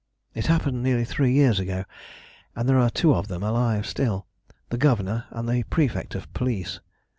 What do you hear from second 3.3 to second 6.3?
alive still the governor and the prefect